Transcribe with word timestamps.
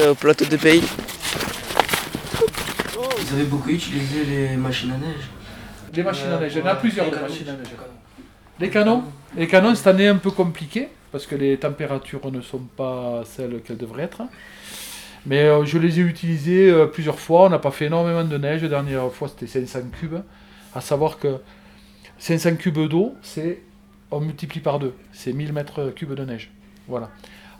euh, 0.00 0.12
au 0.12 0.14
plateau 0.14 0.44
de 0.44 0.56
pays. 0.56 0.82
Vous 3.18 3.34
avez 3.34 3.44
beaucoup 3.44 3.70
utilisé 3.70 4.24
les 4.24 4.56
machines 4.56 4.92
à 4.92 4.98
neige 4.98 5.28
Les 5.94 6.02
machines 6.02 6.30
à 6.30 6.38
neige, 6.38 6.52
il 6.54 6.58
y 6.58 6.62
en 6.62 6.66
a 6.66 6.74
plusieurs 6.74 7.06
les 7.06 7.20
machines 7.20 7.48
à 7.48 7.52
neige. 7.52 7.68
Les 8.60 8.70
canons 8.70 9.04
Les 9.36 9.46
canons, 9.46 9.74
cette 9.74 9.86
année, 9.86 10.08
un 10.08 10.16
peu 10.16 10.30
compliqué, 10.30 10.88
parce 11.12 11.26
que 11.26 11.34
les 11.34 11.56
températures 11.58 12.30
ne 12.30 12.40
sont 12.40 12.60
pas 12.76 13.22
celles 13.24 13.60
qu'elles 13.62 13.76
devraient 13.76 14.04
être. 14.04 14.22
Mais 15.26 15.44
euh, 15.44 15.64
je 15.64 15.78
les 15.78 15.98
ai 15.98 16.02
utilisés 16.02 16.70
euh, 16.70 16.86
plusieurs 16.86 17.18
fois, 17.18 17.46
on 17.46 17.50
n'a 17.50 17.58
pas 17.58 17.72
fait 17.72 17.86
énormément 17.86 18.24
de 18.24 18.38
neige, 18.38 18.62
la 18.62 18.68
dernière 18.68 19.10
fois 19.12 19.28
c'était 19.28 19.46
500 19.46 19.88
cubes. 19.98 20.20
À 20.74 20.80
savoir 20.80 21.18
que 21.18 21.38
500 22.18 22.56
cubes 22.56 22.88
d'eau, 22.88 23.14
c'est 23.22 23.62
on 24.10 24.20
multiplie 24.20 24.60
par 24.60 24.78
deux, 24.78 24.94
c'est 25.12 25.32
1000 25.32 25.52
mètres 25.52 25.90
cubes 25.94 26.14
de 26.14 26.24
neige. 26.24 26.50
Voilà. 26.88 27.10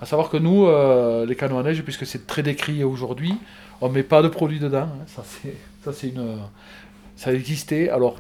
À 0.01 0.07
savoir 0.07 0.29
que 0.29 0.37
nous, 0.37 0.67
euh, 0.67 1.25
les 1.27 1.37
canons 1.37 1.59
à 1.59 1.63
neige, 1.63 1.83
puisque 1.83 2.07
c'est 2.07 2.27
très 2.27 2.43
décrié 2.43 2.85
aujourd'hui, 2.85 3.35
on 3.81 3.89
met 3.89 4.03
pas 4.03 4.23
de 4.23 4.29
produit 4.29 4.59
dedans. 4.59 4.83
hein. 4.83 5.05
Ça 5.07 5.25
c'est, 5.25 5.57
ça 5.83 6.07
une, 6.07 6.39
ça 7.17 7.33
existait. 7.33 7.89
Alors, 7.89 8.17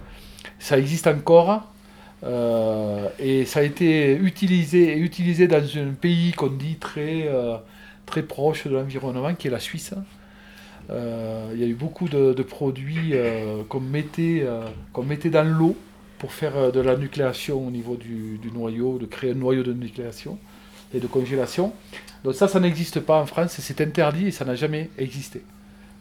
ça 0.58 0.78
existe 0.78 1.06
encore. 1.06 1.64
euh, 2.24 3.08
et 3.18 3.44
ça 3.44 3.60
a 3.60 3.62
été 3.62 4.16
utilisé 4.16 5.48
dans 5.48 5.62
un 5.78 5.92
pays 5.92 6.32
qu'on 6.32 6.48
dit 6.48 6.76
très, 6.76 7.28
euh, 7.28 7.56
très 8.06 8.22
proche 8.22 8.66
de 8.66 8.74
l'environnement, 8.74 9.34
qui 9.34 9.48
est 9.48 9.50
la 9.50 9.60
Suisse. 9.60 9.94
Il 10.88 11.60
y 11.60 11.64
a 11.64 11.66
eu 11.66 11.74
beaucoup 11.74 12.08
de, 12.08 12.42
produits 12.42 13.12
qu'on 13.68 13.80
mettait, 13.80 14.46
qu'on 14.92 15.02
mettait 15.02 15.30
dans 15.30 15.42
l'eau 15.44 15.76
pour 16.18 16.32
faire 16.32 16.70
de 16.72 16.80
la 16.80 16.96
nucléation 16.96 17.66
au 17.66 17.70
niveau 17.72 17.96
du, 17.96 18.38
du 18.38 18.52
noyau, 18.52 18.98
de 18.98 19.06
créer 19.06 19.32
un 19.32 19.34
noyau 19.34 19.64
de 19.64 19.72
nucléation 19.72 20.38
et 20.94 21.00
de 21.00 21.06
congélation. 21.06 21.72
Donc 22.24 22.34
ça, 22.34 22.48
ça 22.48 22.60
n'existe 22.60 23.00
pas 23.00 23.20
en 23.20 23.26
France, 23.26 23.56
c'est 23.60 23.80
interdit 23.80 24.28
et 24.28 24.30
ça 24.30 24.44
n'a 24.44 24.54
jamais 24.54 24.90
existé. 24.98 25.42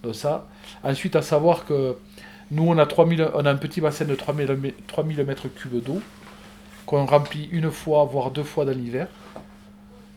Donc 0.03 0.15
ça. 0.15 0.47
Ensuite, 0.83 1.15
à 1.15 1.21
savoir 1.21 1.65
que 1.65 1.95
nous, 2.51 2.63
on 2.67 2.77
a, 2.77 2.85
3000, 2.85 3.29
on 3.35 3.45
a 3.45 3.51
un 3.51 3.55
petit 3.57 3.81
bassin 3.81 4.05
de 4.05 4.15
3000, 4.15 4.51
m- 4.51 4.71
3000 4.87 5.23
mètres 5.25 5.47
cubes 5.49 5.83
d'eau 5.83 6.01
qu'on 6.85 7.05
remplit 7.05 7.49
une 7.51 7.71
fois, 7.71 8.05
voire 8.05 8.31
deux 8.31 8.43
fois 8.43 8.65
dans 8.65 8.71
l'hiver. 8.77 9.07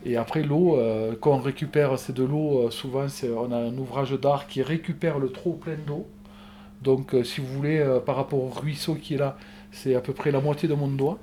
Et 0.05 0.16
après, 0.16 0.42
l'eau, 0.42 0.77
euh, 0.78 1.14
quand 1.20 1.33
on 1.34 1.41
récupère, 1.41 1.98
c'est 1.98 2.14
de 2.14 2.22
l'eau, 2.24 2.66
euh, 2.66 2.70
souvent, 2.70 3.06
on 3.36 3.52
a 3.52 3.56
un 3.56 3.77
ouvrage 3.77 4.12
d'art 4.12 4.46
qui 4.46 4.62
récupère 4.62 5.19
le 5.19 5.30
trop 5.30 5.52
plein 5.55 5.77
d'eau. 5.86 6.06
Donc, 6.83 7.14
euh, 7.14 7.24
si 7.24 7.41
vous 7.41 7.48
voulez, 7.48 7.84
par 8.06 8.16
rapport 8.16 8.41
au 8.42 8.48
ruisseau 8.50 8.94
qui 8.96 9.14
est 9.14 9.19
là, 9.19 9.36
c'est 9.72 9.94
à 9.96 10.00
peu 10.00 10.12
près 10.14 10.30
la 10.33 10.41
moitié 10.41 10.69
de 10.69 10.74
mon 10.74 10.89
doigt. 10.89 11.19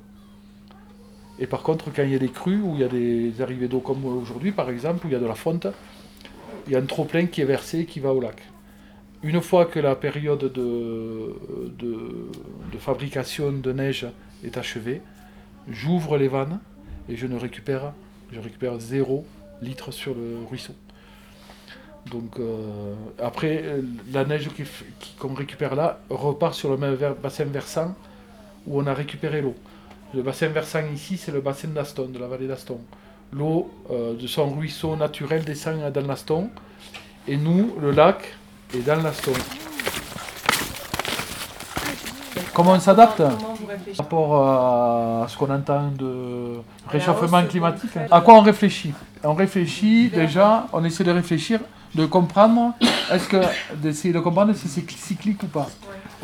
Et 1.39 1.47
par 1.47 1.64
contre, 1.64 1.91
quand 1.94 2.03
il 2.03 2.11
y 2.11 2.16
a 2.16 2.19
des 2.19 2.30
crues, 2.30 2.61
où 2.61 2.75
il 2.75 2.81
y 2.81 2.83
a 2.83 2.88
des 2.88 3.41
arrivées 3.41 3.67
d'eau 3.67 3.80
comme 3.80 4.05
aujourd'hui, 4.05 4.52
par 4.52 4.69
exemple, 4.69 5.05
où 5.05 5.09
il 5.09 5.14
y 5.14 5.16
a 5.16 5.19
de 5.19 5.25
la 5.25 5.36
fonte, 5.36 5.67
il 6.67 6.73
y 6.73 6.75
a 6.75 6.80
un 6.80 6.86
trop 6.86 7.05
plein 7.05 7.25
qui 7.25 7.41
est 7.41 7.45
versé 7.45 7.80
et 7.80 7.86
qui 7.86 8.00
va 8.00 8.14
au 8.14 8.22
lac. 8.22 8.41
Une 9.23 9.41
fois 9.41 9.66
que 9.66 9.80
la 9.80 9.95
période 9.95 10.52
de, 10.53 11.36
de, 11.78 12.78
fabrication 12.80 13.52
de 13.52 13.72
neige 13.72 14.06
est 14.44 14.58
achevée, 14.58 15.02
j'ouvre 15.69 16.17
les 16.17 16.28
vannes 16.28 16.59
et 17.09 17.16
je 17.16 17.25
ne 17.25 17.38
récupère, 17.38 17.94
je 18.31 18.39
récupère 18.39 18.80
0 18.80 19.25
litre 19.61 19.91
sur 19.91 20.13
le 20.13 20.45
ruisseau. 20.50 20.73
Donc 22.11 22.39
euh, 22.39 22.94
après, 23.19 23.63
la 24.11 24.25
neige 24.25 24.50
qu'on 25.17 25.33
récupère 25.33 25.75
là 25.75 26.00
repart 26.09 26.53
sur 26.53 26.69
le 26.69 26.78
même 26.78 26.97
bassin 27.22 27.45
versant 27.45 27.95
où 28.67 28.80
on 28.80 28.86
a 28.86 28.94
récupéré 28.94 29.41
l'eau. 29.41 29.56
Le 30.13 30.21
bassin 30.21 30.47
versant 30.47 30.81
ici, 30.93 31.17
c'est 31.17 31.31
le 31.31 31.41
bassin 31.41 31.69
d'Aston, 31.69 32.07
de 32.07 32.19
la 32.19 32.27
vallée 32.27 32.47
d'Aston. 32.47 32.79
L'eau 33.33 33.71
euh, 33.91 34.15
de 34.15 34.27
son 34.27 34.49
ruisseau 34.49 34.95
naturel 34.95 35.43
descend 35.43 35.91
dans 35.91 36.07
l'Aston 36.07 36.49
et 37.27 37.37
nous, 37.37 37.75
le 37.81 37.91
lac, 37.91 38.33
est 38.73 38.85
dans 38.85 39.01
l'Aston. 39.01 39.33
Comment 42.53 42.73
on 42.73 42.79
s'adapte 42.79 43.17
par 43.17 43.97
rapport 43.97 44.47
à 45.23 45.27
ce 45.27 45.38
qu'on 45.38 45.49
entend 45.49 45.91
de 45.91 46.59
réchauffement 46.88 47.44
climatique. 47.44 47.91
À 48.09 48.21
quoi 48.21 48.35
on 48.35 48.41
réfléchit? 48.41 48.94
On 49.23 49.33
réfléchit 49.33 50.09
déjà, 50.09 50.67
on 50.71 50.83
essaie 50.85 51.03
de 51.03 51.11
réfléchir, 51.11 51.59
de 51.94 52.05
comprendre, 52.05 52.73
est-ce 53.11 53.27
que 53.27 53.41
d'essayer 53.75 54.13
de 54.13 54.19
comprendre 54.19 54.53
si 54.53 54.69
c'est 54.69 54.89
cyclique 54.89 55.44
ou 55.44 55.47
pas. 55.47 55.67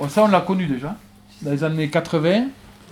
Ça 0.07 0.23
on 0.23 0.27
l'a 0.27 0.41
connu 0.41 0.67
déjà. 0.67 0.95
Dans 1.41 1.51
les 1.51 1.63
années 1.63 1.89
80, 1.89 2.45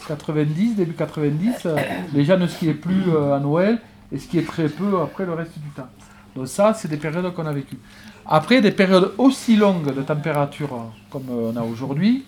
90, 0.08 0.76
début 0.76 0.94
90, 0.94 1.66
euh, 1.66 1.78
les 2.14 2.26
gens 2.26 2.38
ne 2.38 2.48
skiaient 2.48 2.74
plus 2.74 3.04
euh, 3.08 3.36
à 3.36 3.40
Noël 3.40 3.80
et 4.12 4.18
skiaient 4.18 4.44
très 4.44 4.70
peu 4.70 5.02
après 5.02 5.26
le 5.26 5.34
reste 5.34 5.60
du 5.60 5.70
temps. 5.70 5.90
Donc 6.36 6.48
ça, 6.48 6.74
c'est 6.74 6.88
des 6.88 6.98
périodes 6.98 7.34
qu'on 7.34 7.46
a 7.46 7.54
vécues. 7.54 7.80
Après, 8.26 8.62
des 8.62 8.72
périodes 8.72 9.14
aussi 9.18 9.56
longues 9.56 9.94
de 9.94 10.02
température 10.02 10.74
euh, 10.74 10.78
comme 11.10 11.28
euh, 11.30 11.52
on 11.52 11.58
a 11.58 11.64
aujourd'hui, 11.64 12.26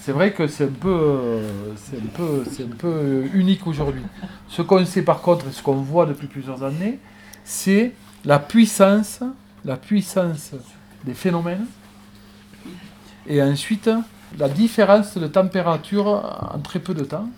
c'est 0.00 0.12
vrai 0.12 0.32
que 0.32 0.46
c'est 0.46 0.64
un 0.64 0.80
peu, 0.80 1.40
un 1.76 2.44
c'est 2.50 2.62
un 2.64 2.76
peu 2.76 3.24
unique 3.34 3.66
aujourd'hui. 3.66 4.02
Ce 4.48 4.62
qu'on 4.62 4.84
sait 4.86 5.02
par 5.02 5.20
contre, 5.20 5.48
et 5.48 5.52
ce 5.52 5.62
qu'on 5.62 5.74
voit 5.74 6.06
depuis 6.06 6.26
plusieurs 6.26 6.62
années, 6.62 6.98
c'est 7.44 7.92
la 8.24 8.38
puissance, 8.38 9.20
la 9.66 9.76
puissance 9.76 10.52
des 11.04 11.12
phénomènes, 11.12 11.66
et 13.26 13.42
ensuite 13.42 13.90
la 14.38 14.48
différence 14.48 15.16
de 15.16 15.26
température 15.26 16.06
en 16.54 16.58
très 16.58 16.78
peu 16.78 16.94
de 16.94 17.04
temps. 17.04 17.28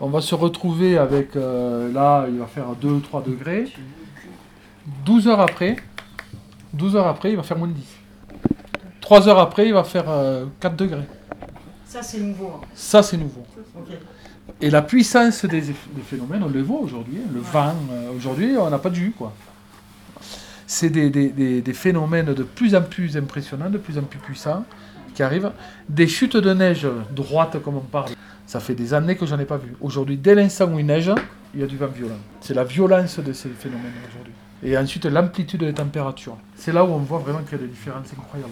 On 0.00 0.08
va 0.08 0.20
se 0.20 0.34
retrouver 0.34 0.98
avec, 0.98 1.36
euh, 1.36 1.92
là, 1.92 2.26
il 2.28 2.38
va 2.38 2.46
faire 2.46 2.66
2-3 2.80 3.22
degrés. 3.24 3.72
12 5.04 5.28
heures 5.28 5.40
après, 5.40 5.76
12 6.72 6.96
heures 6.96 7.06
après, 7.06 7.30
il 7.30 7.36
va 7.36 7.42
faire 7.42 7.56
moins 7.58 7.68
de 7.68 7.72
10. 7.74 7.84
3 9.00 9.28
heures 9.28 9.38
après, 9.38 9.66
il 9.66 9.72
va 9.74 9.84
faire 9.84 10.04
euh, 10.08 10.46
4 10.60 10.76
degrés. 10.76 11.06
Ça, 11.86 12.02
c'est 12.02 12.18
nouveau. 12.20 12.50
hein. 12.56 12.66
Ça, 12.74 13.02
c'est 13.02 13.16
nouveau. 13.16 13.44
Et 14.60 14.68
la 14.70 14.82
puissance 14.82 15.44
des, 15.44 15.62
phénomènes, 16.04 16.42
on 16.42 16.48
le 16.48 16.62
voit 16.62 16.80
aujourd'hui. 16.80 17.18
hein, 17.24 17.30
Le 17.32 17.40
vent, 17.40 17.74
euh, 17.92 18.10
aujourd'hui, 18.16 18.56
on 18.58 18.68
n'a 18.68 18.78
pas 18.78 18.90
de 18.90 18.94
jus. 18.96 19.14
quoi. 19.16 19.32
C'est 20.66 20.90
des, 20.90 21.08
des- 21.10 21.28
des- 21.30 21.62
des 21.62 21.72
phénomènes 21.72 22.32
de 22.34 22.42
plus 22.42 22.74
en 22.74 22.82
plus 22.82 23.16
impressionnants, 23.16 23.70
de 23.70 23.78
plus 23.78 23.96
en 23.98 24.02
plus 24.02 24.18
puissants 24.18 24.64
qui 25.14 25.22
arrivent. 25.22 25.52
Des 25.88 26.06
chutes 26.06 26.36
de 26.36 26.52
neige 26.52 26.86
droites, 27.14 27.62
comme 27.62 27.76
on 27.76 27.80
parle. 27.80 28.10
Ça 28.46 28.60
fait 28.60 28.74
des 28.74 28.92
années 28.92 29.16
que 29.16 29.24
j'en 29.24 29.38
ai 29.38 29.46
pas 29.46 29.56
vu. 29.56 29.74
Aujourd'hui, 29.80 30.16
dès 30.16 30.34
l'instant 30.34 30.66
où 30.66 30.78
il 30.78 30.86
neige, 30.86 31.10
il 31.54 31.60
y 31.60 31.62
a 31.62 31.66
du 31.66 31.76
vent 31.76 31.86
violent. 31.86 32.18
C'est 32.40 32.54
la 32.54 32.64
violence 32.64 33.18
de 33.18 33.32
ces 33.32 33.48
phénomènes 33.48 33.92
aujourd'hui. 34.10 34.32
Et 34.62 34.76
ensuite, 34.76 35.06
l'amplitude 35.06 35.60
des 35.60 35.72
températures. 35.72 36.36
C'est 36.56 36.72
là 36.72 36.84
où 36.84 36.88
on 36.88 36.98
voit 36.98 37.18
vraiment 37.18 37.40
qu'il 37.40 37.52
y 37.52 37.60
a 37.62 37.64
des 37.64 37.68
différences 37.68 38.12
incroyables. 38.12 38.50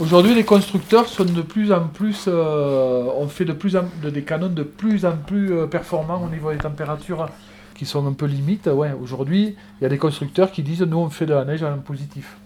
Aujourd'hui, 0.00 0.34
les 0.34 0.44
constructeurs 0.44 1.08
sont 1.08 1.24
de 1.24 1.42
plus 1.42 1.72
en 1.72 1.88
plus, 1.88 2.26
euh, 2.28 3.10
on 3.16 3.26
fait 3.26 3.44
de 3.44 3.52
plus 3.52 3.76
en 3.76 3.84
de, 4.00 4.10
des 4.10 4.22
canons 4.22 4.48
de 4.48 4.62
plus 4.62 5.04
en 5.04 5.16
plus 5.16 5.52
euh, 5.52 5.66
performants 5.66 6.22
au 6.22 6.28
niveau 6.28 6.52
des 6.52 6.58
températures 6.58 7.28
qui 7.74 7.84
sont 7.84 8.06
un 8.06 8.12
peu 8.12 8.26
limites. 8.26 8.68
Ouais, 8.68 8.92
aujourd'hui, 8.92 9.56
il 9.80 9.82
y 9.82 9.86
a 9.86 9.88
des 9.88 9.98
constructeurs 9.98 10.52
qui 10.52 10.62
disent 10.62 10.82
nous 10.82 10.98
on 10.98 11.10
fait 11.10 11.26
de 11.26 11.34
la 11.34 11.44
neige 11.44 11.64
en 11.64 11.78
positif. 11.78 12.36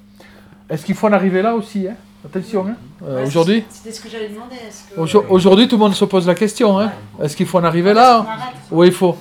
Est-ce 0.72 0.86
qu'il 0.86 0.94
faut 0.94 1.06
en 1.06 1.12
arriver 1.12 1.42
là 1.42 1.54
aussi 1.54 1.86
hein? 1.86 1.94
Attention, 2.24 2.66
hein 2.66 2.76
Euh, 3.04 3.18
Ouais, 3.18 3.26
aujourd'hui, 3.26 3.64
C'était 3.68 3.92
ce 3.92 4.00
que 4.00 4.08
j'allais 4.08 4.28
demander. 4.28 4.56
Que... 4.94 5.32
aujourd'hui, 5.32 5.68
tout 5.68 5.76
le 5.76 5.80
monde 5.80 5.94
se 5.94 6.04
pose 6.06 6.26
la 6.26 6.34
question. 6.34 6.78
Hein 6.78 6.92
Est-ce 7.22 7.36
qu'il 7.36 7.46
faut 7.46 7.58
en 7.58 7.64
arriver 7.64 7.92
là? 7.92 8.18
Arrête 8.18 8.54
Oui, 8.70 8.86
il 8.86 8.92
faut. 8.92 9.16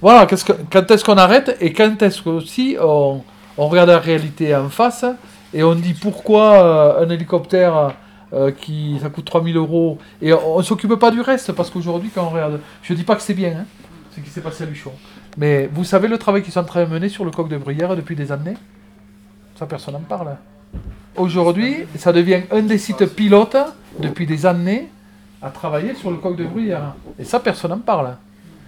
Voilà, 0.00 0.26
que, 0.26 0.36
quand 0.70 0.90
est-ce 0.90 1.04
qu'on 1.04 1.16
arrête? 1.16 1.56
Et 1.60 1.72
quand 1.72 2.00
est-ce 2.02 2.22
qu'aussi 2.22 2.76
on, 2.80 3.22
on 3.58 3.68
regarde 3.68 3.88
la 3.88 3.98
réalité 3.98 4.54
en 4.54 4.68
face 4.68 5.04
et 5.52 5.62
on 5.64 5.74
dit 5.74 5.94
pourquoi 5.94 6.64
euh, 6.64 7.04
un 7.04 7.10
hélicoptère 7.10 7.94
euh, 8.32 8.50
qui 8.50 8.98
ça 9.00 9.08
coûte 9.10 9.24
3000 9.24 9.56
euros 9.56 9.98
et 10.20 10.32
on, 10.32 10.58
ne 10.58 10.62
s'occupe 10.62 10.94
pas 10.96 11.10
du 11.10 11.20
reste? 11.20 11.52
Parce 11.52 11.70
qu'aujourd'hui 11.70 12.10
quand 12.14 12.24
on 12.24 12.30
regarde, 12.30 12.60
je 12.82 12.94
dis 12.94 13.04
pas 13.04 13.16
que 13.16 13.22
c'est 13.22 13.34
bien 13.34 13.58
hein, 13.60 13.64
ce 14.14 14.20
qui 14.20 14.30
s'est 14.30 14.40
passé 14.40 14.64
à 14.64 14.66
Luchon, 14.66 14.92
mais 15.36 15.68
vous 15.72 15.84
savez 15.84 16.08
le 16.08 16.18
travail 16.18 16.42
qu'ils 16.42 16.52
sont 16.52 16.60
en 16.60 16.64
train 16.64 16.84
de 16.84 16.90
mener 16.90 17.08
sur 17.08 17.24
le 17.24 17.30
coq 17.30 17.48
de 17.48 17.56
Bruyère 17.56 17.94
depuis 17.96 18.16
des 18.16 18.32
années? 18.32 18.56
Ça 19.58 19.66
personne 19.66 19.94
n'en 19.94 20.00
parle. 20.00 20.36
Aujourd'hui, 21.16 21.76
ça 21.96 22.12
devient 22.12 22.42
un 22.50 22.62
des 22.62 22.78
sites 22.78 23.04
pilotes 23.06 23.56
depuis 23.98 24.26
des 24.26 24.46
années 24.46 24.88
à 25.42 25.50
travailler 25.50 25.94
sur 25.94 26.10
le 26.10 26.16
coq 26.16 26.36
de 26.36 26.44
Bruyère 26.44 26.94
et 27.18 27.24
ça 27.24 27.38
personne 27.40 27.70
n'en 27.70 27.78
parle. 27.78 28.16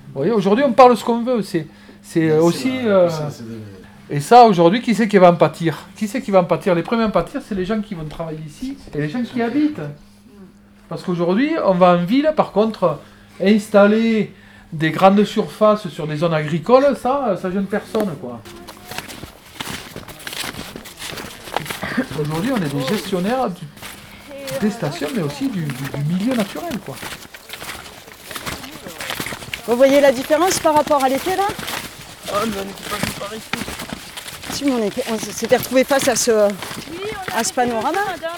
Vous 0.08 0.20
voyez, 0.20 0.32
aujourd'hui, 0.32 0.64
on 0.66 0.72
parle 0.72 0.96
ce 0.96 1.04
qu'on 1.04 1.22
veut. 1.22 1.42
C'est, 1.42 1.66
c'est 2.02 2.36
aussi. 2.38 2.72
euh, 2.84 3.08
Et 4.10 4.20
ça, 4.20 4.44
aujourd'hui, 4.44 4.82
qui 4.82 4.94
c'est 4.94 5.08
qui 5.08 5.16
va 5.16 5.30
en 5.30 5.34
pâtir? 5.34 5.78
Qui 5.96 6.06
c'est 6.06 6.20
qui 6.20 6.30
va 6.30 6.40
en 6.40 6.44
pâtir? 6.44 6.74
Les 6.74 6.82
premiers 6.82 7.04
à 7.04 7.06
en 7.06 7.10
pâtir, 7.10 7.40
c'est 7.46 7.54
les 7.54 7.64
gens 7.64 7.80
qui 7.80 7.94
vont 7.94 8.04
travailler 8.04 8.42
ici 8.46 8.76
et 8.94 8.98
les 8.98 9.08
gens 9.08 9.22
qui 9.22 9.40
habitent. 9.40 9.80
Parce 10.88 11.02
qu'aujourd'hui, 11.02 11.52
on 11.64 11.72
va 11.72 11.96
en 11.96 12.04
ville, 12.04 12.30
par 12.36 12.52
contre, 12.52 12.98
installer 13.42 14.32
des 14.72 14.90
grandes 14.90 15.24
surfaces 15.24 15.88
sur 15.88 16.06
des 16.06 16.16
zones 16.16 16.34
agricoles, 16.34 16.94
ça, 16.96 17.36
ça 17.40 17.50
gêne 17.50 17.64
personne, 17.64 18.10
quoi. 18.20 18.40
Aujourd'hui, 22.20 22.50
on 22.52 22.56
est 22.56 22.68
des 22.74 22.86
gestionnaires 22.86 23.50
du- 23.50 23.66
des 24.60 24.70
stations, 24.70 25.08
mais 25.14 25.22
aussi 25.22 25.48
du, 25.48 25.62
du- 25.64 25.72
du 25.72 26.04
milieu 26.14 26.34
naturel, 26.34 26.72
quoi. 26.84 26.96
Vous 29.66 29.76
voyez 29.76 30.00
la 30.00 30.12
différence 30.12 30.58
par 30.58 30.74
rapport 30.74 31.02
à 31.02 31.08
l'été 31.08 31.34
là? 31.36 31.46
Oh, 31.48 32.32
mais 32.46 32.56
on 32.60 32.64
n'était 32.64 32.90
pas. 32.90 32.96
Si, 34.52 34.64
on 34.66 34.82
était- 34.84 35.04
on 35.10 35.18
s'était 35.18 35.56
retrouvés 35.56 35.84
face 35.84 36.06
à 36.08 36.16
ce, 36.16 36.30
Oui, 36.30 36.98
on 37.32 37.38
À 37.38 37.42
ce 37.44 37.52
panorama. 37.52 37.98
madame. 38.06 38.30